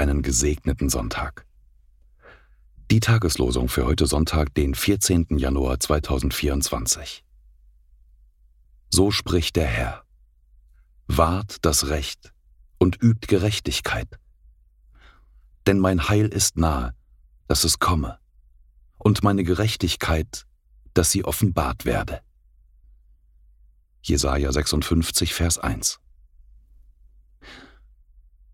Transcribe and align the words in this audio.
einen 0.00 0.22
gesegneten 0.22 0.88
Sonntag. 0.88 1.44
Die 2.90 3.00
Tageslosung 3.00 3.68
für 3.68 3.84
heute 3.84 4.06
Sonntag, 4.06 4.54
den 4.54 4.74
14. 4.74 5.26
Januar 5.36 5.78
2024. 5.78 7.22
So 8.88 9.10
spricht 9.10 9.56
der 9.56 9.66
Herr. 9.66 10.04
Wahrt 11.06 11.58
das 11.66 11.88
Recht 11.88 12.32
und 12.78 13.02
übt 13.02 13.26
Gerechtigkeit. 13.26 14.08
Denn 15.66 15.78
mein 15.78 16.08
Heil 16.08 16.28
ist 16.28 16.56
nahe, 16.56 16.94
dass 17.46 17.64
es 17.64 17.78
komme, 17.78 18.18
und 18.96 19.22
meine 19.22 19.44
Gerechtigkeit, 19.44 20.46
dass 20.94 21.10
sie 21.10 21.24
offenbart 21.24 21.84
werde. 21.84 22.22
Jesaja 24.02 24.50
56, 24.50 25.34
Vers 25.34 25.58
1. 25.58 26.00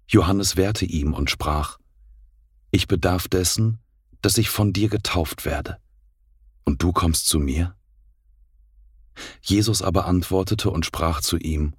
Johannes 0.09 0.57
wehrte 0.57 0.85
ihm 0.85 1.13
und 1.13 1.31
sprach, 1.31 1.79
Ich 2.71 2.87
bedarf 2.87 3.29
dessen, 3.29 3.79
dass 4.23 4.39
ich 4.39 4.49
von 4.49 4.73
dir 4.73 4.89
getauft 4.89 5.45
werde, 5.45 5.79
und 6.65 6.83
du 6.83 6.93
kommst 6.93 7.27
zu 7.29 7.39
mir? 7.39 7.77
Jesus 9.43 9.83
aber 9.83 10.07
antwortete 10.07 10.71
und 10.71 10.87
sprach 10.87 11.21
zu 11.21 11.39
ihm, 11.39 11.75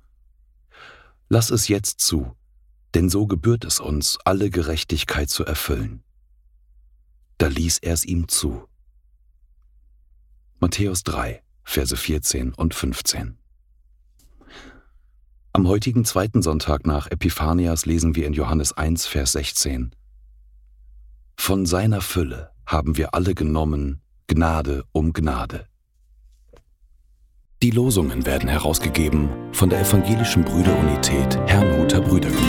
Lass 1.29 1.49
es 1.49 1.67
jetzt 1.67 1.99
zu, 1.99 2.35
denn 2.93 3.09
so 3.09 3.27
gebührt 3.27 3.65
es 3.65 3.79
uns, 3.79 4.17
alle 4.23 4.49
Gerechtigkeit 4.49 5.29
zu 5.29 5.45
erfüllen. 5.45 6.03
Da 7.37 7.47
ließ 7.47 7.79
er 7.79 7.93
es 7.93 8.05
ihm 8.05 8.27
zu. 8.27 8.67
Matthäus 10.59 11.03
3, 11.03 11.43
Verse 11.63 11.95
14 11.95 12.53
und 12.53 12.73
15. 12.73 13.36
Am 15.57 15.67
heutigen 15.67 16.05
zweiten 16.05 16.43
Sonntag 16.43 16.85
nach 16.85 17.09
Epiphanias 17.09 17.87
lesen 17.87 18.15
wir 18.15 18.27
in 18.27 18.33
Johannes 18.33 18.77
1, 18.77 19.07
Vers 19.07 19.31
16. 19.31 19.89
Von 21.35 21.65
seiner 21.65 22.01
Fülle 22.01 22.51
haben 22.67 22.95
wir 22.95 23.15
alle 23.15 23.33
genommen, 23.33 23.99
Gnade 24.27 24.83
um 24.91 25.13
Gnade. 25.13 25.65
Die 27.63 27.71
Losungen 27.71 28.27
werden 28.27 28.47
herausgegeben 28.47 29.29
von 29.51 29.71
der 29.71 29.81
Evangelischen 29.81 30.45
Brüderunität 30.45 31.39
Herrnhuter 31.47 32.01
Brüdergemeine. 32.01 32.46